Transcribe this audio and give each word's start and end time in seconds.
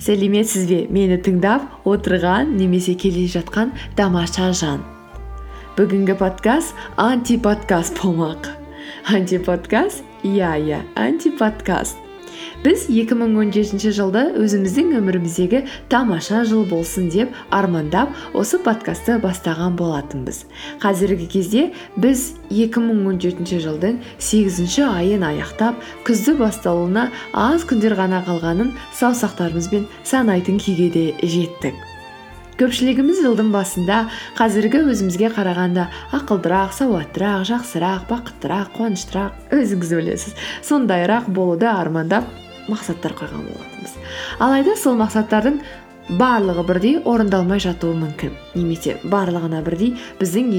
сәлеметсіз 0.00 0.66
бе? 0.70 0.80
Мені 0.88 1.20
тыңдап 1.20 1.86
отырған 1.88 2.54
немесе 2.56 2.96
келе 2.98 3.26
жатқан 3.30 3.74
тамаша 3.98 4.50
жан. 4.56 4.84
Бүгінгі 5.76 6.16
подкаст 6.20 6.74
антиподкаст 6.96 8.00
болмақ. 8.00 8.50
Антиподкаст? 9.12 10.04
Иә 10.24 10.56
иә 10.60 10.80
антиподкаст. 10.96 12.09
Біз 12.64 12.86
2017 12.92 13.92
жылды 13.96 14.22
өзіміздің 14.40 14.94
өміріміздегі 15.00 15.62
тамаша 15.92 16.42
жыл 16.48 16.64
болсын 16.68 17.08
деп 17.12 17.34
армандап 17.50 18.12
осы 18.34 18.60
подкастты 18.62 19.18
бастаған 19.22 19.76
болатынбыз. 19.80 20.44
Қазіргі 20.82 21.28
кезде 21.32 21.66
біз 21.96 22.34
2017 22.50 23.60
жылдың 23.66 24.00
8 24.18 24.80
айын 24.88 25.26
аяқтап 25.30 25.80
күзді 26.08 26.36
басталуына 26.40 27.08
аз 27.32 27.64
күндер 27.68 27.96
ғана 27.98 28.24
қалғанын 28.26 28.74
саусақтарымызбен 29.00 29.88
санайтын 30.04 30.60
күйге 30.60 30.90
де 30.96 31.06
жеттік. 31.22 31.74
Көпшілігіміз 32.60 33.22
жылдың 33.24 33.50
басында 33.54 34.02
қазіргі 34.36 34.82
өзімізге 34.92 35.30
қарағанда 35.32 35.86
ақылдырақ 36.18 36.74
сауаттырақ 36.76 37.46
жақсырақ 37.48 38.04
бақыттырақ 38.10 38.74
қуаныштырақ 38.76 39.56
өзіңіз 39.56 39.94
білесіз. 39.96 40.36
Сондайырақ 40.68 41.30
болуды 41.32 41.70
армандап 41.70 42.28
мақсаттар 42.68 43.16
қойған 43.16 43.48
болатынбыз. 43.48 43.96
Алайда 44.38 44.76
сол 44.76 45.00
мақсаттардың 45.00 45.60
барлығы 46.20 46.66
бірдей 46.68 47.00
орындалмай 47.00 47.64
жатуы 47.64 47.96
мүмкін. 47.96 48.36
Немесе 48.54 48.98
барлығына 49.08 49.64
бірдей 49.64 49.96
біздің 50.20 50.52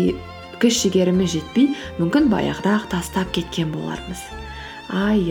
күш 0.62 0.84
жігеріміз 0.84 1.38
жетпей 1.38 1.72
мүмкін 2.02 2.30
баяғыда 2.34 2.80
ақ 2.80 2.90
тастап 2.96 3.32
кеткен 3.36 3.72
болармыз. 3.74 4.26
Ай 4.90 5.22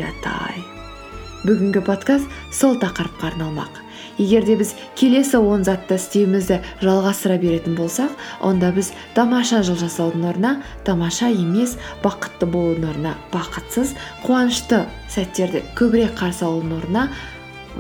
бүгінгі 1.40 1.80
подкаст 1.86 2.28
сол 2.52 2.74
тақырыпқа 2.76 3.30
арналмақ. 3.32 3.80
Егер 4.20 4.44
де 4.44 4.56
біз 4.60 4.74
келесі 4.98 5.40
он 5.40 5.64
затты 5.64 5.96
істеуімізді 5.96 6.60
жалғастыра 6.84 7.38
беретін 7.40 7.78
болсақ 7.78 8.12
онда 8.44 8.70
біз 8.76 8.92
тамаша 9.16 9.62
жыл 9.66 9.80
жасаудың 9.80 10.28
орнына 10.34 10.52
тамаша 10.84 11.32
емес 11.32 11.78
бақытты 12.04 12.46
болудың 12.52 12.90
орнына 12.92 13.16
бақытсыз 13.32 13.96
қуанышты 14.26 14.84
сәттерді 15.08 15.64
көбірек 15.80 16.14
қарсы 16.20 16.44
алудың 16.44 16.76
орнына 16.82 17.08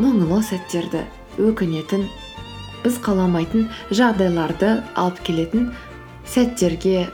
мұңлы 0.00 0.42
сәттерді 0.48 1.04
өкінетін 1.38 2.08
біз 2.84 3.00
қаламайтын 3.04 3.68
жағдайларды 3.92 4.76
алып 4.96 5.24
келетін 5.26 5.72
сәттерге 6.24 7.08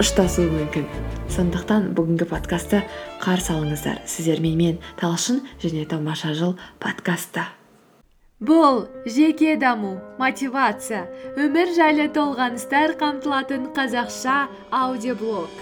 ұштасуы 0.00 0.48
мүмкін. 0.48 0.86
Сондықтан 1.30 1.90
бүгінгі 1.96 2.26
подкастты 2.30 2.82
қарсы 3.22 3.52
алыңыздар. 3.54 4.00
Сіздермен 4.08 4.56
мен 4.58 4.82
талшын 5.00 5.44
және 5.62 5.86
тамаша 5.88 6.34
жыл 6.34 6.56
подкасты. 6.80 7.44
Бұл 8.40 8.86
жеке 9.04 9.52
даму 9.60 9.98
мотивация 10.16 11.02
өмір 11.36 11.74
жайлы 11.76 12.06
толғаныстар 12.14 12.94
қамтылатын 12.96 13.66
қазақша 13.76 14.46
аудиоблог. 14.72 15.52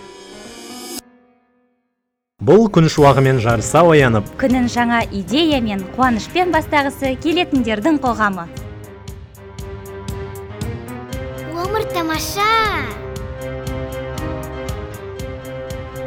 Бұл 2.39 2.69
күн 2.71 2.87
шуағымен 2.87 3.43
жарыса 3.43 3.83
оянып. 3.83 4.31
Күнін 4.39 4.71
жаңа 4.71 5.03
идея 5.11 5.59
мен 5.61 5.83
қуанышпен 5.97 6.55
бастағысы 6.55 7.17
келетіндердің 7.19 7.99
қоғамы. 7.99 8.47
Өмір 11.59 11.91
тамаша. 11.91 12.47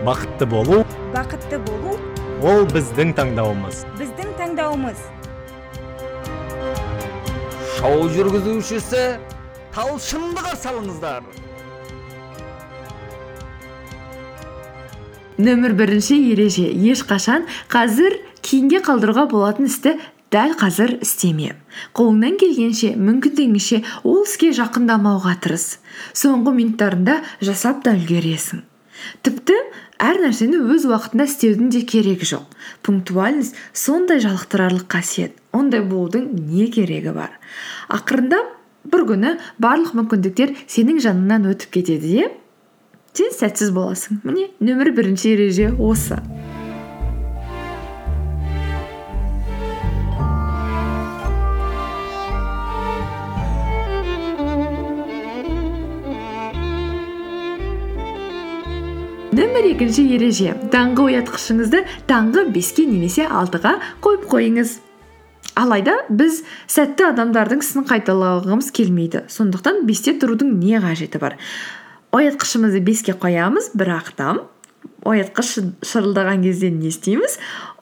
Бақытты 0.07 0.47
болу. 0.47 0.85
Бақытты 1.11 1.59
болу. 1.67 1.99
Ол 2.41 2.63
біздің 2.71 3.11
таңдауымыз. 3.19 3.83
Біздің 3.99 4.37
таңдауымыз. 4.39 5.09
Шоу 7.81 8.03
жүргізушісі 8.13 9.03
талшынды 9.73 10.41
қарсы 10.45 10.67
алыңыздар 10.69 11.23
нөмір 15.41 15.73
бірінші 15.79 16.19
ереже 16.29 16.67
ешқашан 16.91 17.49
қазір 17.73 18.19
кейінге 18.45 18.83
қалдыруға 18.85 19.25
болатын 19.33 19.71
істі 19.71 19.95
дәл 20.29 20.53
қазір 20.61 20.99
істеме 21.01 21.55
қолыңнан 21.97 22.37
келгенше 22.43 22.93
мүмкіндігінше 23.01 23.81
ол 24.05 24.27
іске 24.27 24.53
жақындамауға 24.61 25.39
тырыс 25.41 25.71
соңғы 26.13 26.53
минуттарында 26.61 27.23
жасап 27.41 27.81
та 27.87 27.97
үлгересің 27.97 28.61
тіпті 29.25 29.57
әр 30.01 30.21
нәрсені 30.23 30.59
өз 30.73 30.85
уақытында 30.89 31.27
істеудің 31.29 31.71
де 31.73 31.81
керегі 31.87 32.27
жоқ. 32.33 32.45
Пунктуальность 32.85 33.57
сондай 33.73 34.21
жалықтырарлық 34.23 34.87
қасиет 34.91 35.37
ондай 35.53 35.83
болудың 35.85 36.29
не 36.49 36.67
керегі 36.73 37.13
бар? 37.15 37.35
Ақырындап 37.89 38.55
бір 38.91 39.05
күні 39.11 39.35
барлық 39.61 39.95
мүмкіндіктер 39.99 40.55
сенің 40.65 41.01
жаныңнан 41.05 41.51
өтіп 41.53 41.77
кетеді 41.79 42.15
де 42.15 42.29
сен 43.13 43.35
сәтсіз 43.35 43.73
боласың. 43.75 44.21
Міне 44.23 44.49
нөмір 44.63 44.93
бірінші 44.97 45.35
ереже 45.35 45.71
осы. 45.77 46.21
Нөмір 59.61 59.75
екінші 59.75 60.03
ереже. 60.09 60.53
Таңғы 60.73 61.03
оятқышыңызды 61.11 61.83
таңғы 62.09 62.47
беске 62.53 62.85
немесе 62.89 63.27
алтыға 63.29 63.75
қойып 64.01 64.23
қойыңыз. 64.31 64.79
Алайда 65.53 65.99
біз 66.09 66.39
сәтті 66.71 67.05
адамдардың 67.11 67.61
ісін 67.61 67.85
қайталағымыз 67.85 68.71
келмейді. 68.73 69.27
Сондықтан 69.29 69.83
бесте 69.85 70.15
тұрудың 70.17 70.55
не 70.57 70.81
қажеті 70.81 71.21
бар? 71.21 71.37
Оятқышымызды 72.09 72.81
беске 72.81 73.13
қоямыз 73.13 73.69
бірақ 73.77 74.09
та 74.17 74.33
оятқыш 75.07 75.55
шырылдаған 75.85 76.43
кезде 76.45 76.69
не 76.69 76.89
істейміз? 76.91 77.37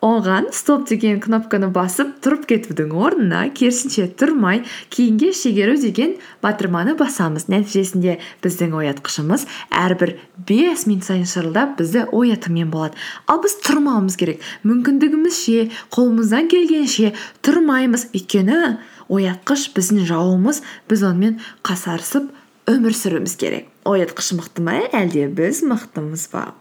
Оған 0.06 0.48
стоп 0.56 0.86
деген 0.88 1.18
кнопканы 1.20 1.68
басып 1.76 2.14
тұрып 2.24 2.46
кетудің 2.48 2.94
орнына 2.96 3.42
керісінше 3.52 4.06
тұрмай 4.20 4.62
кейінге 4.94 5.34
шегеру 5.36 5.76
деген 5.80 6.14
батырманы 6.44 6.96
басамыз. 7.00 7.50
Нәтижесінде 7.52 8.20
біздің 8.44 8.78
оятқышымыз 8.80 9.44
әрбір 9.76 10.16
бес 10.48 10.86
минут 10.88 11.10
сайын 11.10 11.28
шырылдап 11.28 11.76
бізді 11.82 12.06
оятумен 12.16 12.72
болады. 12.72 12.96
Ал 13.28 13.44
біз 13.44 13.58
тұрмауымыз 13.68 14.16
керек. 14.20 14.40
Мүмкіндігімізше 14.64 15.68
қолымыздан 15.92 16.48
келгенше 16.52 17.12
тұрмаймыз. 17.44 18.08
Өйткені 18.16 18.78
оятқыш 19.12 19.74
біздің 19.76 20.08
жауымыз 20.08 20.64
біз 20.88 21.04
онымен 21.12 21.42
қасарысып 21.68 22.32
өмір 22.72 22.96
сүруіміз 22.96 23.36
керек. 23.42 23.68
Оятқыш 23.90 24.34
мықты 24.38 24.66
ма? 24.66 24.78
Әлде 24.96 25.28
біз 25.28 25.64
мықтымыз 25.70 26.28
ба? 26.34 26.54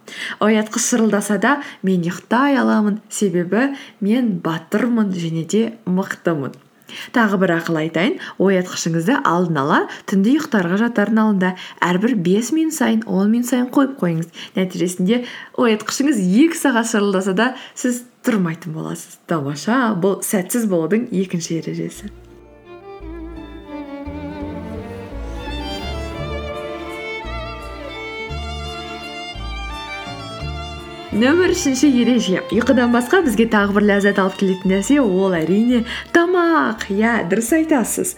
Оятқыш 0.44 0.88
шырылдаса 0.92 1.38
да 1.42 1.58
мен 1.82 2.06
ұйықтай 2.06 2.56
аламын 2.60 3.02
себебі 3.10 3.74
мен 4.00 4.38
батырмын 4.44 5.12
және 5.12 5.44
де 5.44 5.62
мықтымын 5.86 6.56
тағы 7.14 7.38
бір 7.42 7.54
ақыл 7.58 7.78
айтайын 7.82 8.16
оятқышыңызды 8.42 9.18
алдын 9.28 9.60
ала 9.62 9.80
түнде 10.10 10.34
ұйықтарға 10.36 10.78
жатардың 10.84 11.20
алдында 11.24 11.50
әрбір 11.84 12.14
бес 12.24 12.52
минут 12.56 12.76
сайын 12.78 13.02
он 13.06 13.32
минут 13.32 13.50
сайын 13.50 13.68
қойып 13.74 13.98
қойыңыз. 14.00 14.30
Нәтижесінде 14.56 15.24
оятқышыңыз 15.58 16.22
екі 16.44 16.60
сағат 16.60 16.90
шырылдаса 16.92 17.36
да 17.36 17.50
сіз 17.74 18.04
тұрмайтын 18.26 18.76
боласыз. 18.76 19.20
Тамаша 19.28 19.92
бұл 20.00 20.22
сәтсіз 20.26 20.68
болудың 20.70 21.08
екінші 21.24 21.60
ережесі. 21.62 22.12
Нөмір 31.18 31.50
үшінші 31.50 31.88
ереже. 31.98 32.44
Ұйқыдан 32.54 32.92
басқа 32.94 33.18
бізге 33.26 33.48
тағы 33.50 33.74
бір 33.74 33.86
ләззат 33.88 34.20
алып 34.22 34.36
келетін 34.38 34.70
нәрсе 34.70 35.00
ол 35.02 35.34
әрине 35.34 35.80
тамақ. 36.14 36.84
Иә 36.94 37.24
дұрыс 37.30 37.50
айтасыз. 37.56 38.12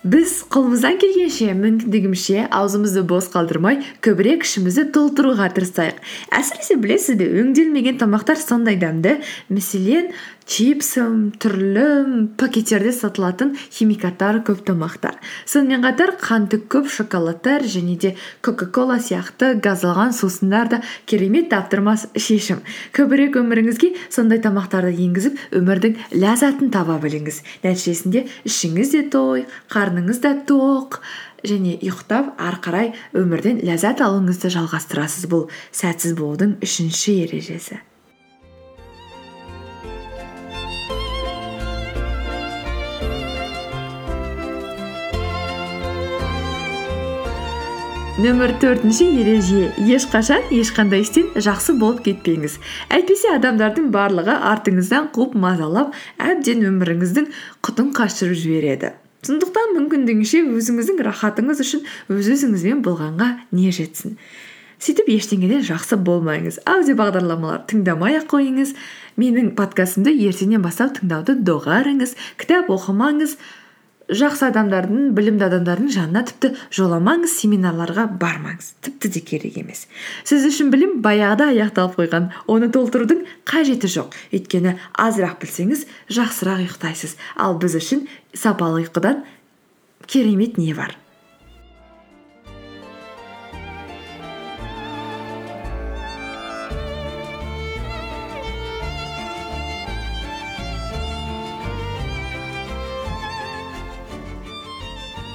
Біз 0.00 0.38
қолымыздан 0.48 0.96
келгенше 1.02 1.50
мүмкіндігімізше 1.58 2.46
аузымызды 2.56 3.02
бос 3.04 3.28
қалдырмай 3.34 3.82
көбірек 4.00 4.46
ішімізді 4.48 4.86
толтыруға 4.94 5.50
тырысайық. 5.52 5.98
Әсіресе 6.32 6.78
білесіз 6.80 7.18
бе 7.20 7.28
өңделмеген 7.42 8.00
тамақтар 8.00 8.40
сондай 8.40 8.80
дәмді. 8.80 9.18
Мәселен 9.52 10.08
чипсы 10.50 11.04
түрлі 11.40 12.34
пакеттерде 12.40 12.90
сатылатын 12.94 13.52
химикаттар 13.70 14.40
көп 14.46 14.64
тамақтар 14.66 15.20
сонымен 15.46 15.84
қатар 15.86 16.16
қанты 16.18 16.58
көп 16.70 16.90
шоколадтар 16.90 17.62
және 17.62 17.96
де 17.96 18.14
кока 18.42 18.66
кола 18.66 18.98
сияқты 18.98 19.54
газдалған 19.62 20.12
сусындар 20.16 20.68
да 20.68 20.82
керемет 21.06 21.50
таптырмас 21.50 22.08
шешім. 22.16 22.62
Көбірек 22.96 23.38
өміріңізге 23.40 23.92
сондай 24.10 24.40
тамақтарды 24.42 24.92
енгізіп 25.06 25.38
өмірдің 25.60 25.98
ләззатын 26.18 26.72
таба 26.74 26.98
біліңіз. 27.02 27.42
Нәтижесінде 27.64 28.26
ішіңіз 28.48 28.94
де 28.96 29.04
той 29.14 29.46
қарныңыз 29.72 30.22
да 30.24 30.34
тоқ 30.48 31.00
және 31.46 31.78
ұйықтап 31.80 32.34
ары 32.38 32.62
қарай 32.64 32.90
өмірден 33.16 33.62
ләззат 33.66 34.02
алуыңызды 34.04 34.52
жалғастырасыз 34.56 35.30
бұл 35.30 35.46
сәтсіз 35.72 36.18
болудың 36.18 36.58
үшінші 36.64 37.20
ережесі. 37.28 37.80
Нөмір 48.20 48.52
төртінші 48.60 49.06
ереже. 49.16 49.70
Ешқашан 49.80 50.50
ешқандай 50.52 51.00
істен 51.00 51.30
жақсы 51.40 51.72
болып 51.80 52.02
кетпеңіз. 52.04 52.58
Әйтпесе 52.92 53.30
адамдардың 53.38 53.86
барлығы 53.94 54.34
артыңыздан 54.50 55.06
қуып 55.14 55.36
мазалап 55.40 55.94
әбден 56.20 56.66
өміріңіздің 56.68 57.30
құтын 57.64 57.88
қашырып 57.96 58.36
жібереді. 58.42 58.90
Сондықтан 59.24 59.72
мүмкіндігінше 59.78 60.42
өзіңіздің 60.52 61.00
рахатыңыз 61.06 61.62
үшін 61.64 61.86
өз 62.12 62.28
өзіңізбен 62.34 62.82
болғанға 62.84 63.30
не 63.56 63.72
жетсін? 63.72 64.18
Сөйтіп 64.80 65.08
ештеңеден 65.16 65.64
жақсы 65.64 65.96
болмаңыз. 66.04 66.60
Аудио 66.68 66.98
бағдарламалар 67.00 67.64
тыңдамай 67.72 68.20
ақ 68.20 68.28
қойыңыз. 68.34 68.74
Менің 69.20 69.54
подкастымды 69.56 70.12
ертеңнен 70.28 70.64
бастап 70.64 70.98
тыңдауды 70.98 71.38
доғарыңыз. 71.44 72.16
Кітап 72.40 72.68
оқымаңыз. 72.72 73.36
Жақсы 74.10 74.46
адамдардың 74.50 75.10
білімді 75.16 75.46
адамдардың 75.46 75.90
жанына 75.94 76.22
тіпті 76.28 76.52
жоламаңыз 76.76 77.34
семинарларға 77.40 78.06
бармаңыз. 78.20 78.72
Тіпті 78.84 79.10
де 79.14 79.22
керек 79.24 79.58
емес. 79.60 79.86
Сіз 80.26 80.46
үшін 80.50 80.72
білім 80.74 80.96
баяғыда 81.04 81.50
аяқталып 81.54 81.98
қойған. 81.98 82.30
Оны 82.50 82.70
толтырудың 82.74 83.22
қажеті 83.48 83.90
жоқ. 83.90 84.16
Өйткені 84.34 84.76
азырақ 84.94 85.38
білсеңіз 85.42 85.86
жақсырақ 86.10 86.64
ұйықтайсыз. 86.66 87.16
Ал 87.36 87.58
біз 87.62 87.78
үшін 87.80 88.08
сапалы 88.34 88.84
ұйқыдан 88.84 89.22
керемет 90.06 90.58
не 90.58 90.74
бар? 90.74 90.96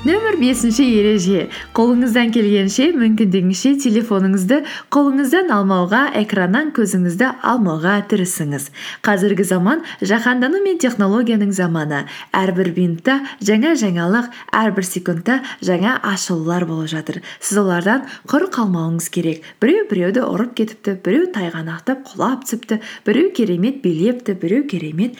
Нөмір 0.05 0.37
бесінші 0.37 0.85
ереже. 0.85 1.47
Қолыңыздан 1.73 2.29
келгенше 2.35 2.91
мүмкіндігінше 2.93 3.71
телефоныңызды 3.81 4.59
қолыңыздан 4.93 5.49
алмауға 5.55 6.01
экраннан 6.21 6.69
көзіңізді 6.77 7.31
алмауға 7.41 7.95
тырысыңыз. 8.11 8.67
Қазіргі 9.05 9.45
заман 9.49 9.81
жаһандану 10.05 10.61
мен 10.61 10.77
технологияның 10.81 11.53
заманы. 11.57 12.03
Әрбір 12.37 12.69
минутта 12.75 13.17
жаңа 13.41 13.73
жаңалық 13.81 14.29
әрбір 14.53 14.85
секундта 14.85 15.39
жаңа 15.65 15.97
ашылулар 16.13 16.67
болып 16.69 16.91
жатыр. 16.93 17.23
Сіз 17.39 17.63
олардан 17.63 18.05
құр 18.29 18.45
қалмауыңыз 18.53 19.09
керек. 19.09 19.41
Біреу 19.61 19.87
біреуді 19.89 20.27
ұрып 20.27 20.53
кетіпті 20.61 20.99
біреу 21.01 21.31
тайғанақтап 21.33 22.05
құлап 22.11 22.45
түсіпті 22.45 22.79
біреу 23.09 23.33
керемет 23.33 23.81
билепті 23.81 24.37
біреу 24.37 24.67
керемет 24.69 25.17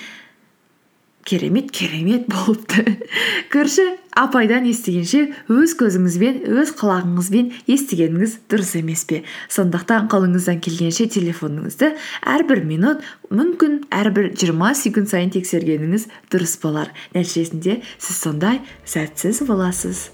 керемет 1.26 1.72
керемет 1.74 2.28
болыпты. 2.30 3.00
Көрші 3.54 3.84
апайдан 4.16 4.68
естігенше 4.70 5.24
өз 5.52 5.74
көзіңізбен 5.80 6.44
өз 6.54 6.74
құлағыңызбен 6.78 7.50
естігеніңіз 7.76 8.38
дұрыс 8.52 8.76
емес 8.80 9.04
пе? 9.10 9.24
Сондықтан 9.52 10.08
қолыңыздан 10.14 10.62
келгенше 10.64 11.10
телефоныңызды 11.18 11.96
әрбір 12.36 12.62
минут 12.70 13.06
мүмкін 13.34 13.82
әрбір 13.90 14.32
жиырма 14.38 14.76
секунд 14.78 15.10
сайын 15.12 15.34
тексергеніңіз 15.36 16.08
дұрыс 16.30 16.60
болар. 16.62 16.94
Нәтижесінде 17.18 17.82
сіз 17.98 18.22
сондай 18.22 18.62
сәтсіз 18.86 19.42
боласыз. 19.50 20.12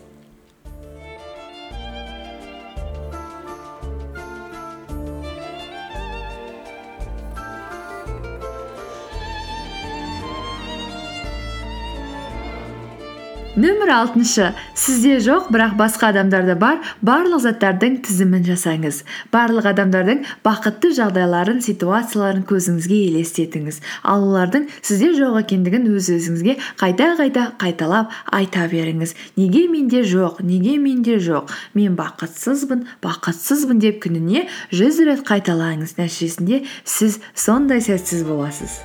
Нөмір 13.59 13.89
алтыншы. 13.91 14.51
Сізде 14.79 15.17
жоқ 15.23 15.49
бірақ 15.51 15.75
басқа 15.79 16.11
адамдарда 16.11 16.55
бар. 16.59 16.77
Барлық 17.03 17.41
заттардың 17.43 17.97
тізімін 18.05 18.45
жасаңыз. 18.47 19.01
Барлық 19.33 19.67
адамдардың 19.73 20.21
бақытты 20.45 20.93
жағдайларын 20.95 21.59
ситуацияларын 21.65 22.45
көзіңізге 22.47 22.99
елестетіңіз. 23.09 23.81
Ал 24.07 24.23
олардың 24.29 24.69
сізде 24.79 25.11
жоқ 25.17 25.41
екендігін 25.43 25.89
өз 25.91 26.11
өзіңізге 26.15 26.55
қайта 26.79 27.11
қайта 27.19 27.49
қайталап 27.59 28.15
айта 28.31 28.67
беріңіз. 28.71 29.15
Неге 29.35 29.67
менде 29.67 30.05
жоқ 30.07 30.39
неге 30.45 30.77
менде 30.79 31.19
жоқ? 31.19 31.51
Мен 31.75 31.99
бақытсызбын 31.99 32.87
бақытсызбын 33.03 33.83
деп 33.83 33.99
күніне 34.05 34.47
жүз 34.71 35.03
рет 35.09 35.27
қайталаңыз 35.27 35.97
нәтижесінде 35.99 36.63
сіз 36.85 37.19
сондай 37.35 37.83
сәтсіз 37.83 38.23
боласыз. 38.27 38.79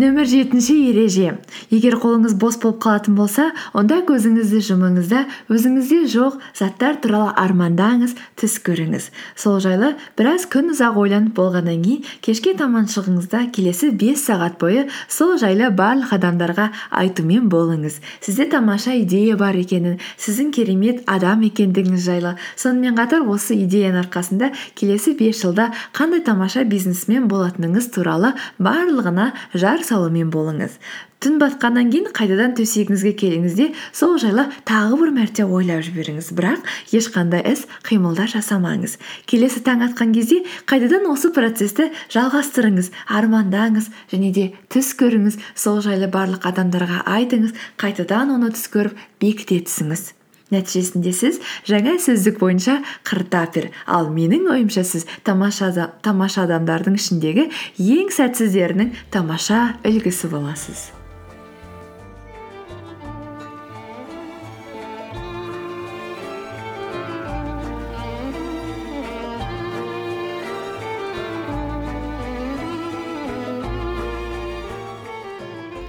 Нөмір 0.00 0.24
жетінші 0.24 0.74
ереже. 0.88 1.34
Егер 1.68 1.98
қолыңыз 2.00 2.32
бос 2.40 2.56
болып 2.62 2.78
қалатын 2.80 3.16
болса 3.18 3.50
онда 3.76 3.98
көзіңізді 4.08 4.60
жұмыңыз 4.70 5.08
да 5.10 5.24
өзіңізде 5.52 5.98
жоқ 6.14 6.38
заттар 6.56 6.96
туралы 7.02 7.34
армандаңыз 7.36 8.14
түс 8.40 8.56
көріңіз. 8.64 9.10
Сол 9.36 9.58
жайлы 9.60 9.92
біраз 10.16 10.46
күн 10.50 10.72
ұзақ 10.72 10.96
ойланып 11.02 11.34
болғаннан 11.36 11.82
кейін 11.84 12.06
кешке 12.24 12.54
таман 12.56 12.88
шығыңызда 12.88 13.42
келесі 13.52 13.90
бес 13.92 14.24
сағат 14.24 14.56
бойы 14.62 14.86
сол 15.08 15.36
жайлы 15.42 15.68
барлық 15.76 16.14
адамдарға 16.16 16.70
айтумен 17.02 17.50
болыңыз. 17.52 18.00
Сізде 18.24 18.48
тамаша 18.54 18.96
идея 19.02 19.36
бар 19.36 19.58
екенін 19.60 20.00
сіздің 20.16 20.54
керемет 20.56 21.04
адам 21.06 21.44
екендігіңіз 21.50 22.06
жайлы. 22.08 22.34
Сонымен 22.56 22.96
қатар 22.96 23.26
осы 23.28 23.58
идеяның 23.66 24.06
арқасында 24.06 24.52
келесі 24.78 25.12
бес 25.18 25.42
жылда 25.44 25.70
қандай 25.92 26.24
тамаша 26.24 26.64
бизнесмен 26.64 27.28
болатыныңыз 27.28 27.92
туралы 27.92 28.32
барлығына 28.58 29.30
жар 29.52 29.84
салумен 29.90 30.30
болыңыз. 30.32 30.78
Түн 31.20 31.36
батқаннан 31.36 31.90
кейін 31.92 32.06
қайтадан 32.16 32.54
төсегіңізге 32.56 33.10
келіңіз 33.20 33.56
де 33.58 33.66
сол 33.92 34.14
жайлы 34.22 34.46
тағы 34.68 34.96
бір 35.02 35.10
мәрте 35.18 35.44
ойлап 35.44 35.82
жіберіңіз. 35.84 36.30
Бірақ 36.32 36.70
ешқандай 36.96 37.44
іс 37.50 37.66
қимылдар 37.84 38.30
жасамаңыз. 38.32 38.96
Келесі 39.28 39.60
таң 39.66 39.84
атқан 39.90 40.14
кезде 40.16 40.40
қайтадан 40.70 41.10
осы 41.12 41.28
процессті 41.36 41.90
жалғастырыңыз 42.14 42.88
армандаңыз 43.18 43.90
және 44.14 44.30
де 44.32 44.46
түс 44.72 44.94
көріңіз. 45.02 45.36
Сол 45.52 45.82
жайлы 45.84 46.08
барлық 46.08 46.48
адамдарға 46.48 47.02
айтыңыз 47.18 47.52
қайтадан 47.76 48.32
оны 48.38 48.54
түс 48.56 48.70
көріп 48.72 48.96
бекіте 49.20 49.60
түсіңіз. 49.68 50.14
Нәтижесінде 50.54 51.12
сіз 51.16 51.40
жаңа 51.68 51.96
сөздік 52.02 52.40
бойынша 52.42 52.78
қыртапер 53.08 53.70
ал 53.86 54.12
менің 54.12 54.50
ойымша 54.54 54.84
сіз 54.86 55.08
тамаша, 55.26 55.90
тамаша 56.04 56.46
адамдардың 56.46 57.00
ішіндегі 57.00 57.50
ең 57.98 58.14
сәтсіздерінің 58.14 58.96
тамаша 59.10 59.66
үлгісі 59.86 60.32
боласыз. 60.32 60.90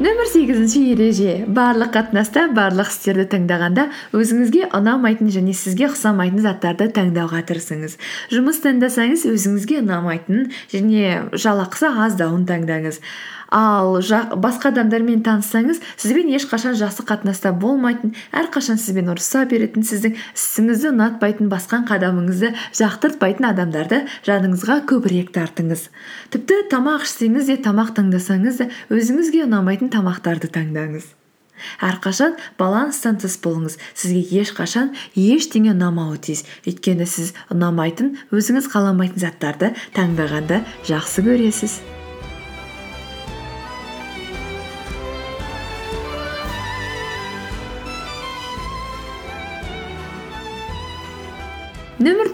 Нөмір 0.01 0.27
сегізінші 0.31 0.79
ереже. 0.95 1.33
Барлық 1.45 1.91
қатынаста 1.93 2.47
барлық 2.55 2.89
істерді 2.89 3.27
таңдағанда 3.35 3.83
өзіңізге 4.17 4.71
ұнамайтын 4.73 5.29
және 5.29 5.53
сізге 5.53 5.91
ұқсамайтын 5.91 6.41
заттарды 6.41 6.87
таңдауға 6.95 7.43
тырысыңыз. 7.51 7.99
Жұмыс 8.33 8.63
таңдасаңыз 8.65 9.27
өзіңізге 9.29 9.83
ұнамайтын 9.83 10.47
және 10.73 11.19
жалақысы 11.37 11.91
аздауын 12.07 12.47
таңдаңыз. 12.49 12.97
Ал 13.51 13.99
басқа 14.39 14.71
адамдармен 14.71 15.21
таныссаңыз 15.27 15.81
сізбен 15.99 16.31
ешқашан 16.37 16.77
жақсы 16.79 17.03
қатынаста 17.07 17.51
болмайтын 17.51 18.15
әрқашан 18.31 18.79
сізбен 18.79 19.11
ұрыса 19.11 19.43
беретін 19.51 19.83
сіздің 19.83 20.15
ісіңізді 20.31 20.91
ұнатпайтын 20.93 21.51
басқан 21.51 21.83
қадамыңызды 21.89 22.53
жақтыртпайтын 22.79 23.51
адамдарды 23.51 24.05
жаныңызға 24.27 24.81
көбірек 24.87 25.33
тартыңыз. 25.35 25.89
Тіпті 26.31 26.61
тамақ 26.71 27.03
ішсеңіз 27.07 27.51
де 27.51 27.59
тамақ 27.59 27.91
таңдасаңыз 27.99 28.63
да 28.63 28.69
өзіңізге 28.87 29.43
ұнамайтын 29.49 29.91
тамақтарды 29.91 30.47
таңдаңыз. 30.55 31.11
Әрқашан 31.83 32.39
баланстан 32.57 33.19
тыс 33.21 33.37
болыңыз. 33.43 33.77
Сізге 33.93 34.41
ешқашан 34.41 34.95
ештеңе 35.13 35.75
ұнамауы 35.75 36.17
тиіс. 36.23 36.45
Өйткені 36.65 37.05
сіз 37.05 37.35
ұнамайтын 37.53 38.15
өзіңіз 38.33 38.71
қаламайтын 38.73 39.27
заттарды 39.27 39.75
таңдағанды 39.93 40.63
жақсы 40.89 41.27
көресіз. 41.27 41.81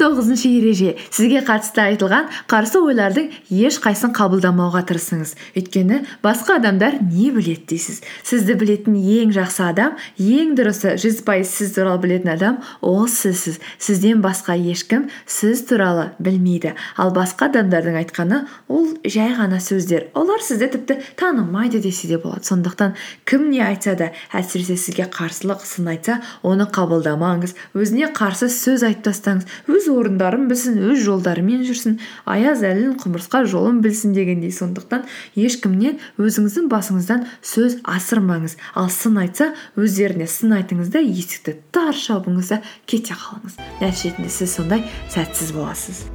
Тоғызыншы 0.07 0.47
ереже. 0.47 0.95
Сізге 1.11 1.41
қатысты 1.45 1.83
айтылған 1.83 2.29
қарсы 2.49 2.79
ойлардың 2.79 3.31
ешқайсысын 3.51 4.13
қабылдамауға 4.15 4.83
тырысыңыз. 4.87 5.33
Өйткені 5.59 5.99
басқа 6.23 6.57
адамдар 6.61 6.99
не 7.01 7.29
біледі 7.35 7.65
дейсіз? 7.73 7.99
Сізді 8.23 8.55
білетін 8.61 8.95
ең 8.95 9.33
жақсы 9.35 9.65
адам 9.67 9.97
ең 10.21 10.53
дұрысы 10.57 10.95
жүз 11.01 11.21
пайыз 11.27 11.51
сіз 11.57 11.73
туралы 11.75 12.01
білетін 12.05 12.33
адам 12.37 12.59
ол 12.81 13.07
сізсіз. 13.11 13.59
Сізден 13.83 14.23
басқа 14.23 14.55
ешкім 14.55 15.09
сіз 15.25 15.65
туралы 15.67 16.11
білмейді. 16.23 16.75
Ал 16.95 17.11
басқа 17.15 17.49
адамдардың 17.51 17.99
айтқаны 18.03 18.43
ол 18.71 18.87
жай 19.03 19.33
ғана 19.35 19.59
сөздер. 19.63 20.07
Олар 20.15 20.43
сізді 20.45 20.71
тіпті 20.77 20.99
танымайды 21.19 21.81
десе 21.83 22.07
де 22.07 22.21
болады. 22.21 22.47
Сондықтан 22.47 22.95
кім 23.25 23.49
не 23.51 23.61
айтса 23.65 23.97
да 23.99 24.11
әсіресе 24.31 24.77
сізге 24.79 25.09
қарсылық 25.11 25.65
сын 25.67 25.91
айтса 25.91 26.21
оны 26.43 26.69
қабылдамаңыз. 26.69 27.57
Өзіне 27.75 28.11
қарсы 28.15 28.47
сөз 28.51 28.85
айтып 28.87 29.09
тастаңыз 29.09 29.47
өз 29.67 29.89
орындарын 29.97 30.47
білсін 30.49 30.77
өз 30.91 31.01
жолдарымен 31.05 31.63
жүрсін 31.67 31.97
аяз 32.29 32.63
әлін 32.67 32.97
құмырсқа 33.01 33.43
жолын 33.49 33.81
білсін 33.85 34.13
дегендей. 34.17 34.53
Сондықтан 34.53 35.07
ешкімнен 35.35 35.99
өзіңіздің 36.21 36.69
басыңыздан 36.71 37.25
сөз 37.41 37.79
асырмаңыз. 37.87 38.57
Ал 38.77 38.91
сын 38.93 39.17
айтса 39.23 39.51
өздеріне 39.79 40.29
сын 40.31 40.55
айтыңыз 40.59 40.93
да 40.93 41.03
есікті 41.03 41.57
тарс 41.71 42.07
жабыңыз 42.09 42.53
да 42.53 42.61
кете 42.85 43.17
қалыңыз. 43.17 43.59
Нәтижесінде 43.81 44.31
сіз 44.31 44.55
сондай 44.59 44.87
сәтсіз 45.13 45.53
боласыз. 45.57 46.05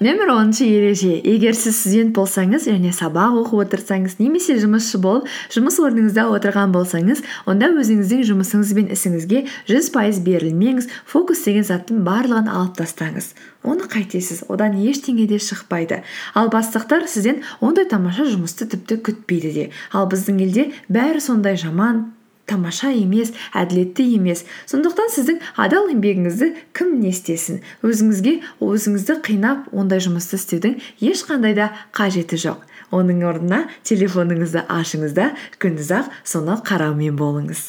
Нөмір 0.00 0.30
оныншы 0.32 0.64
ереже. 0.64 1.12
Егер 1.20 1.52
сіз 1.52 1.76
студент 1.76 2.14
болсаңыз 2.16 2.64
және 2.70 2.92
сабақ 2.96 3.36
оқып 3.42 3.64
отырсаңыз 3.66 4.16
немесе 4.20 4.56
жұмысшы 4.60 5.00
болып 5.02 5.26
жұмыс 5.52 5.76
орныңызда 5.84 6.24
отырған 6.32 6.72
болсаңыз 6.72 7.20
онда 7.44 7.68
өзіңіздің 7.76 8.22
жұмысыңыз 8.30 8.72
бен 8.78 8.88
ісіңізге 8.96 9.42
жүз 9.68 9.90
пайыз 9.92 10.22
берілмеңіз. 10.24 10.88
Фокус 11.04 11.44
деген 11.44 11.66
заттың 11.68 12.00
барлығын 12.06 12.48
алып 12.48 12.78
тастаңыз. 12.80 13.34
Оны 13.60 13.90
қайтесіз. 13.92 14.46
Одан 14.48 14.78
ештеңе 14.80 15.26
де 15.28 15.36
шықпайды. 15.36 16.00
Ал 16.32 16.48
бастықтар 16.48 17.04
сізден 17.04 17.44
ондай 17.60 17.84
тамаша 17.84 18.24
жұмысты 18.24 18.70
тіпті 18.72 19.02
күтпейді 19.04 19.52
де. 19.52 19.68
Ал 19.92 20.08
біздің 20.08 20.40
елде 20.46 20.70
бәрі 20.88 21.20
сондай 21.20 21.60
жаман 21.60 22.06
тамаша 22.50 22.90
емес 22.92 23.32
әділетті 23.56 24.06
емес. 24.16 24.44
Сондықтан 24.70 25.12
сіздің 25.14 25.40
адал 25.60 25.88
еңбегіңізді 25.94 26.50
кім 26.76 26.98
не 27.00 27.14
істесін? 27.14 27.62
Өзіңізге 27.86 28.40
өзіңізді 28.64 29.20
қинап 29.26 29.70
ондай 29.70 30.02
жұмысты 30.02 30.40
істеудің 30.40 30.80
ешқандай 31.00 31.54
да 31.56 31.70
қажеті 31.96 32.40
жоқ. 32.42 32.66
Оның 32.90 33.22
орнына 33.22 33.64
телефоныңызды 33.86 34.66
ашыңыз 34.66 35.14
да 35.14 35.30
күндіз 35.62 35.94
ақ 36.00 36.14
соны 36.26 36.58
қараумен 36.66 37.14
болыңыз. 37.14 37.68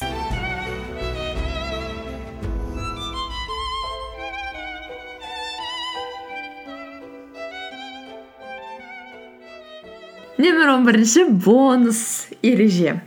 Нөмір 10.42 10.72
он 10.74 10.86
бірінші 10.88 11.28
бонус 11.30 12.26
ереже. 12.42 12.98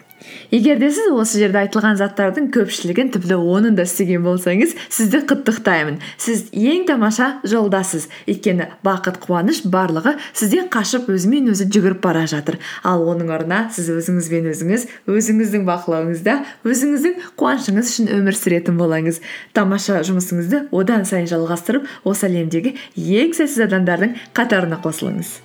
Егер 0.51 0.79
де 0.79 0.89
сіз 0.91 1.11
осы 1.15 1.39
жерде 1.41 1.61
айтылған 1.63 1.97
заттардың 1.99 2.49
көпшілігін 2.55 3.11
тіпті 3.15 3.37
оның 3.37 3.75
да 3.77 3.85
істеген 3.87 4.23
болсаңыз 4.25 4.75
сізді 4.89 5.21
құттықтаймын. 5.29 5.99
Сіз 6.17 6.49
ең 6.53 6.85
тамаша 6.89 7.27
жолдасыз. 7.47 8.07
Өйткені 8.29 8.69
бақыт 8.85 9.19
қуаныш 9.23 9.63
барлығы 9.69 10.15
сізден 10.33 10.69
қашып 10.73 11.09
өзімен 11.13 11.51
өзі 11.53 11.69
жүгіріп 11.71 12.01
бара 12.03 12.25
жатыр. 12.29 12.59
Ал 12.83 13.05
оның 13.05 13.31
орнына 13.35 13.69
сіз 13.75 13.89
өзіңізбен 13.95 14.51
өзіңіз 14.53 14.87
өзіңіздің 15.11 15.65
бақылауыңызда 15.69 16.37
өзіңіздің 16.65 17.17
қуанышыңыз 17.39 17.91
үшін 17.95 18.11
өмір 18.19 18.39
сүретін 18.39 18.79
болыңыз 18.79 19.21
тамаша 19.55 20.01
жұмысыңызды 20.07 20.67
одан 20.75 21.05
сайын 21.09 21.29
жалғастырып 21.31 21.89
осы 22.05 22.29
әлемдегі 22.29 22.75
ең 22.95 23.35
сәтсіз 23.37 23.67
адамдардың 23.69 24.15
қатарына 24.37 24.81
қосылыңыз. 24.83 25.39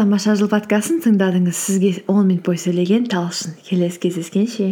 Тамаша 0.00 0.32
жыл 0.38 0.48
подкастын 0.48 1.02
тыңдадыңыз. 1.04 1.58
Сізге 1.66 1.90
он 2.08 2.24
минут 2.30 2.46
бойы 2.46 2.56
сөйлеген 2.62 3.04
талшын. 3.12 3.52
Келесі 3.66 4.00
кездескенше. 4.00 4.68